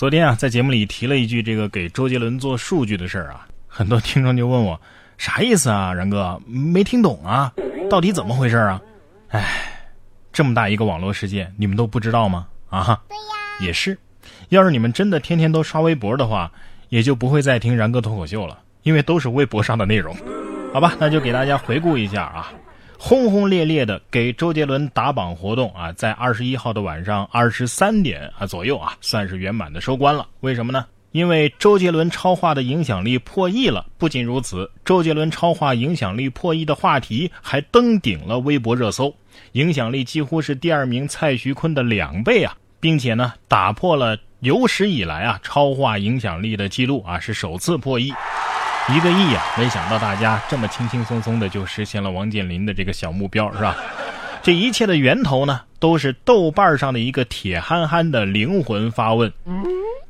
[0.00, 4.80] 昨天啊，在节目里提了一句这个给周杰伦做数据的事儿啊，很多听众就问我
[5.18, 7.52] 啥意思啊，然哥没听懂啊，
[7.90, 8.80] 到底怎么回事啊？
[9.28, 9.44] 哎，
[10.32, 12.46] 这么大一个网络世界，你们都不知道吗？
[12.70, 13.20] 啊，对呀，
[13.60, 13.98] 也是，
[14.48, 16.50] 要是你们真的天天都刷微博的话，
[16.88, 20.16] 也就不会再听然哥脱口秀了，因为都是微博上的内容。
[20.72, 22.50] 好吧，那就给大家回顾一下啊。
[23.02, 30.28] 轰轰烈烈的给周杰伦打榜活动啊，在二十一号的晚上二十三点啊左右啊，算是圆满的收官了。
[30.40, 30.84] 为什么呢？
[31.12, 33.86] 因为周杰伦超话的影响力破亿了。
[33.96, 39.12] 不仅如此，周杰伦超话影响力破亿的话题还登顶了微博热搜，
[39.52, 48.12] 影响力几乎是第二名蔡徐坤的两倍啊，并且呢，打破了有史以来啊超话影响力的记录啊，是首次破亿。
[48.94, 49.42] 一个亿啊！
[49.56, 53.76] 没想到大家这么轻轻松松的就实现了王健林的这个小目标，是吧？
[54.42, 59.32] 这一切的源头呢，都是豆瓣上的一个铁憨憨的灵魂发问：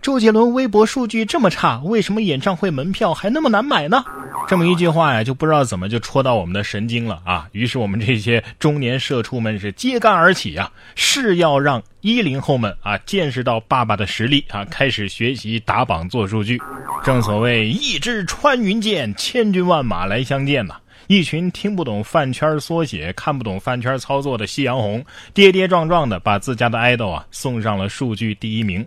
[0.00, 4.02] 周杰伦微博数据这么差，为什么演唱会门票还那么难买呢？
[4.48, 7.48] 这么一句话呀，就不知道怎么就戳到我们的神经了啊！
[7.52, 16.60] 于是我们这些中年社畜们是揭竿而起啊，是要让一零后们啊见识到爸爸的实力啊，开始学习打榜做数据。
[17.02, 20.74] 正所谓一支穿云箭，千军万马来相见呐！
[21.06, 28.86] 一群听不懂饭圈缩写、看不懂饭圈操作的夕阳红，跌跌撞撞的把自家的爱豆啊送上了数据第一名。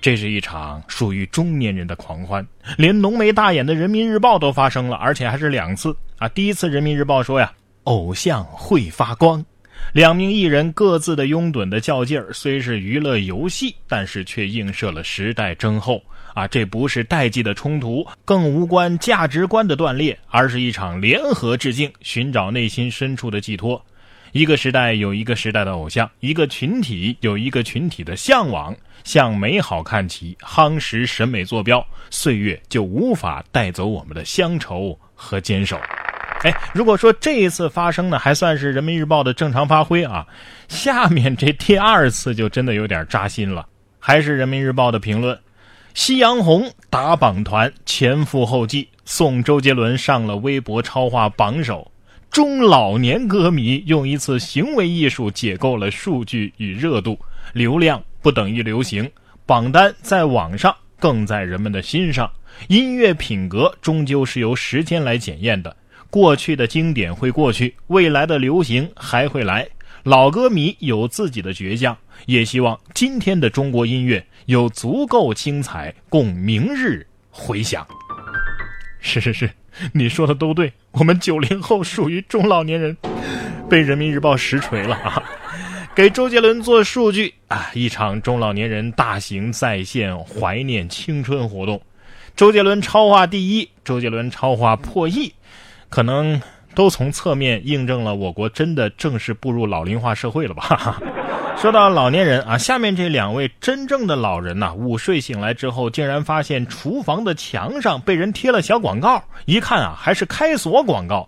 [0.00, 2.46] 这是一场属于中年人的狂欢，
[2.78, 6.28] 连浓眉大眼的人民日报都发声了，而且还是两次啊！
[6.28, 9.44] 第一次人民日报说呀，偶像会发光，
[9.92, 16.00] 两名艺人各自的拥趸的较劲儿，虽是娱乐游戏，但是却映射了时代征候
[16.34, 16.46] 啊！
[16.46, 23.82] 这不是代际的冲突，更无关价值观的断裂，而是一场联合致敬，寻找内心深处的寄托。
[24.32, 28.76] 一个时代有一个时代的偶像，一个群体有一个群体的向往。
[29.04, 35.78] 向美好看齐，夯实审美坐标，岁月就无法带走我们的乡愁和坚守。
[36.42, 40.26] 哎，如果说这一次发生呢，还算是人民日报的正常发挥啊，
[40.68, 43.68] 下面这第二次就真的有点扎心了。
[43.98, 45.38] 还是人民日报的评论：
[45.94, 51.88] 夕阳红打榜团前赴后继，送周杰伦上了微博超话榜首。
[52.32, 57.16] 中老年歌迷用一次行为艺术解构了数据与热度，
[57.52, 59.08] 流量不等于流行，
[59.46, 62.28] 榜单在网上更在人们的心上。
[62.66, 65.74] 音乐品格终究是由时间来检验的，
[66.10, 69.64] 过去的经典会过去，未来的流行还会来。
[70.02, 77.86] 老歌迷有自己的倔强，也希望今天的中国音乐有足够精彩，供明日回想。
[79.00, 79.50] 是是是。
[79.92, 82.96] 你说的都对，我们九零后属于中老年人，
[83.68, 85.20] 被人民日报实锤了啊！
[85.96, 91.82] 给周杰伦做数据啊，一场中老年人大型在线怀念青春活动，
[92.36, 95.34] 周杰伦超话第一，周杰伦超话破亿，
[95.88, 96.40] 可能
[96.72, 101.02] 都从侧面印证了我国真的正式步入老龄化社会了吧？
[101.56, 111.26] 说到老年人啊，下面这两位真正的老人呐，午睡醒来之后，竟然发现厨房的墙上被人贴了小广告，一看啊，还是开锁广告。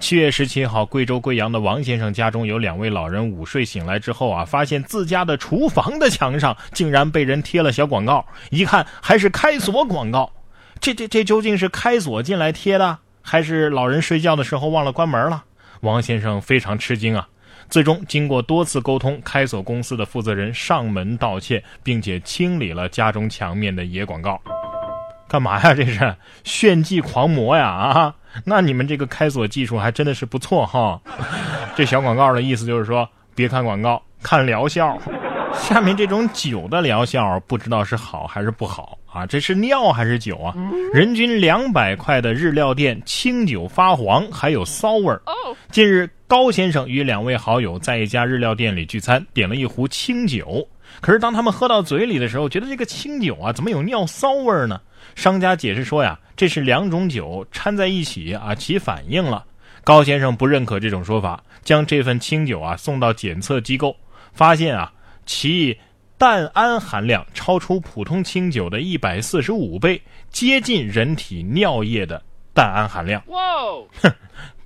[0.00, 10.30] 七月十七号，贵州贵阳的王先生家中有两位老人午睡醒来之后啊，发现自家的厨房的墙上竟然被人贴了小广告，一看还是开锁广告。
[10.80, 15.44] 这这这究竟是开锁进来贴的，还是老人睡觉的时候忘了关门了？
[15.80, 17.28] 王先生非常吃惊啊。
[17.74, 24.40] 最终，经过多次沟通，开锁公司的负责人上门道歉，并且清理了家中墙面的野广告。
[25.26, 25.74] 干嘛呀？
[25.74, 26.14] 这是
[26.44, 27.66] 炫技狂魔呀！
[27.66, 28.14] 啊，
[28.44, 31.00] 那你们这个开锁技术还真的是不错哈。
[31.74, 34.96] 这小广告的意思就是说，别看广告，看疗效。
[35.56, 39.26] 下面这种酒的疗效，不知道是好还是不好啊？
[39.26, 40.54] 这是尿还是酒啊？
[40.92, 45.20] 人均两百块的日料店，清酒发黄，还有骚味儿。
[45.70, 46.08] 近日。
[46.26, 50.66] 高先生与两位好友在一家日料店里聚餐，点了一壶清酒。
[51.00, 54.80] 可是当他们喝到嘴里的时候，觉得这个清酒啊，怎么有尿骚味儿呢？
[55.14, 59.44] 商家解释说呀，这是两种酒掺在一起啊，起反应了。
[59.84, 63.94] 高先生不认可这种说法，将这份清酒啊送到检测机构，
[64.32, 64.90] 发现啊，
[65.26, 65.78] 其
[66.18, 70.00] 氮氨含量超出普通清酒的一百四十五倍，
[70.30, 72.22] 接近人体尿液的
[72.52, 73.22] 氮氨含量。
[73.26, 73.38] 哇，
[74.02, 74.12] 哼。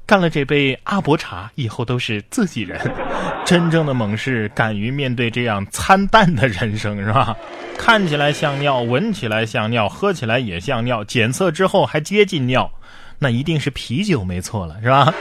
[0.07, 2.81] 干了这杯阿伯茶以后都是自己人，
[3.45, 7.37] 真正的猛士敢于面对这样参淡的人生是吧？
[7.77, 12.73] 看起来像尿，闻起来像尿，喝起来也像尿，检测之后还接近尿，
[13.19, 15.13] 那一定是啤酒没错了是吧？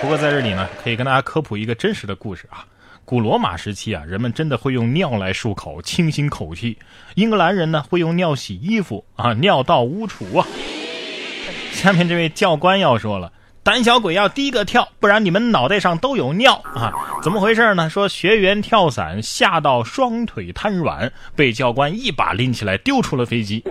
[0.00, 2.64] 不过在这里呢，可以跟大家科普一个真实的故事啊。
[3.06, 6.76] 古罗马时期啊，人们真的会用尿来漱口，清新口气。
[7.14, 10.44] 英格兰人呢，会用尿洗衣服啊，尿道污除啊。
[11.70, 13.32] 下面这位教官要说了，
[13.62, 16.92] 胆小鬼要第一个跳，不然你们脑袋上都有尿啊！
[17.22, 17.88] 怎么回事呢？
[17.88, 23.62] 说学员跳伞吓到双腿瘫软，被教官一把拎起来丢出了飞机。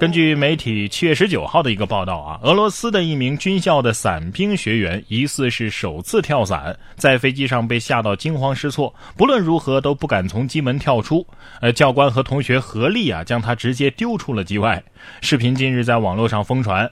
[0.00, 11.24] 根据媒体七月十九号的一个报道啊，俄罗斯的一名军校的伞兵学员疑似是首次跳伞，在飞机上被吓到惊慌失措，不论如何都不敢从机门跳出。
[11.60, 14.82] 呃，教官和同学合力啊，将他直接丢出了机外。
[15.20, 16.90] 视频近日在网络上疯传。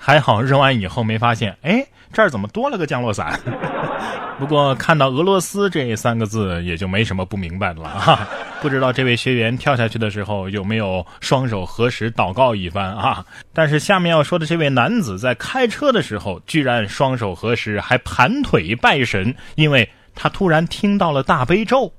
[0.00, 3.38] 还好扔完以后没发现，哎，这儿怎么多了个降落伞？
[4.38, 8.28] 不过看到俄罗斯这三个字，也就没什么不明白的了啊。
[8.60, 13.24] 不知道这位学员跳下去的时候有没有双手合十祷告一番啊？
[13.52, 21.92] 但是下面要说的这位男子在开车的时候，居然双手合十，还盘腿拜神，因为他突然听到了大悲咒。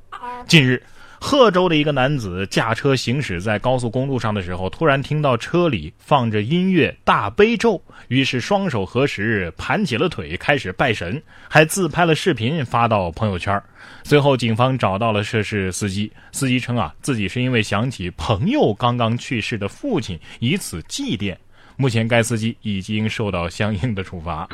[0.48, 0.82] 近日。
[1.22, 7.74] 贺州的一个男子驾车行驶在高速公路上的时候，突然听到车里放着音乐《大悲咒》，
[8.08, 13.62] 于是双手合十，盘起了腿，开始拜神，还自拍了视频发到朋友圈。
[14.04, 21.36] 随后，警方找到了涉事司机，司机称啊，自己是因为想起朋友刚刚去世的父亲，以此祭奠。
[21.76, 24.48] 目前，该司机已经受到相应的处罚。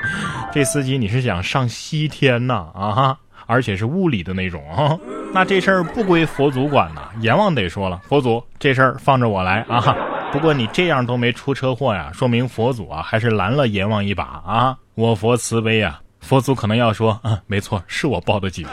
[0.52, 2.70] 这司机，你是想上西天呐？
[2.74, 3.18] 啊哈！
[3.46, 4.96] 而且是物理的那种啊，
[5.32, 7.08] 那这事儿不归佛祖管呐。
[7.20, 9.96] 阎王得说了，佛祖这事儿放着我来啊。
[10.32, 14.76] 不过你这样都没出车祸呀，说明佛祖啊还是拦了阎王一把啊。
[14.94, 18.66] 我佛慈悲啊，佛祖可能要说啊，没错，是我报的警。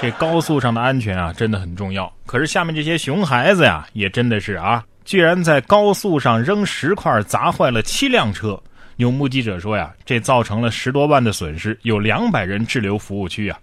[0.00, 2.10] 这高速上的安全啊，真的很重要。
[2.26, 8.58] 可是下面这些熊孩子呀，也真的是啊，居然在高速上扔石块，砸坏了七辆车。
[8.96, 13.58] 有目击者说呀，这造成了十多万的损失，有两百人滞留服务区啊。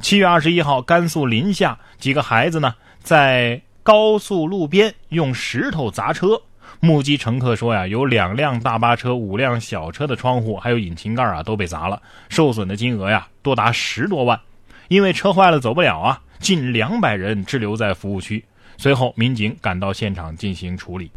[0.00, 6.40] 七月二十一号，甘肃临夏几个孩子呢，在高速路边用石头砸车。
[6.80, 12.00] 目击乘客说呀，有两辆大巴车、五辆小车的窗户还有引擎盖啊都被砸了，
[12.30, 14.40] 受损的金额呀多达十多万。
[14.88, 18.42] 因为车坏了走不了啊，近两百人滞留在服务区。
[18.78, 21.10] 随后，民警赶到现场进行处理。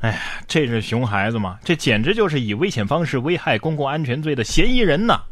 [0.00, 1.58] 哎呀，这是熊孩子吗？
[1.64, 5.22] 这简直就是以危险方式危害公共安全罪的嫌疑人呐！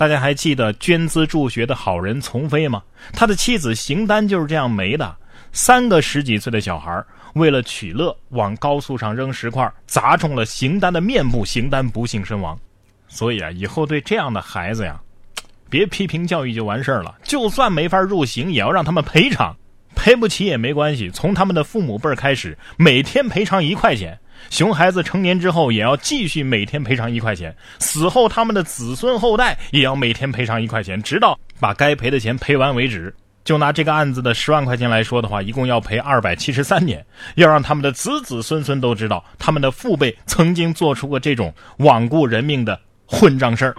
[0.00, 2.82] 大家还记得捐资助学的好人丛飞吗？
[3.12, 5.14] 他的妻子邢丹就是这样没的。
[5.52, 7.04] 三个十几岁的小孩
[7.34, 12.58] 为了取乐，往高速上扔石块，砸中了邢丹的面部，邢丹不幸身亡。
[13.08, 14.98] 所以啊，以后对这样的孩子呀，
[15.68, 17.14] 别批评教育就完事儿了。
[17.22, 19.54] 就算没法入刑，也要让他们赔偿。
[19.94, 24.18] 赔不起也没关系，从他们的父母辈开始，每天赔偿一块钱。
[24.48, 33.14] 熊孩子成年之后也要继续每天赔偿一块钱，死后他们的子孙后代也要每天赔偿一块钱，直到把该赔的钱赔完为止。
[33.42, 37.04] 就拿这个案子的十万块钱来说的话，一共要赔二百七十三年，
[37.36, 43.74] 要让他们的子子孙孙都知道，他们的父辈曾经做出过这种罔顾人命的混账事儿。